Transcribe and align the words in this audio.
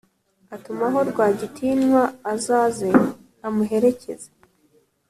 atumaho 0.55 0.99
rwagitinywa 1.09 2.03
azaze 2.33 2.89
amuherekeze 3.47 4.29